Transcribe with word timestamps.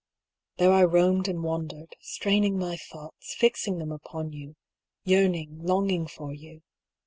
There 0.57 0.73
I 0.73 0.83
roamed 0.83 1.27
and 1.27 1.43
wandered, 1.43 1.95
straining 1.99 2.57
my 2.57 2.75
thoughts, 2.75 3.35
fixing 3.37 3.77
them 3.77 3.91
upon 3.91 4.31
you— 4.33 4.55
yearning, 5.03 5.59
longing 5.63 6.07
for 6.07 6.33
you. 6.33 6.63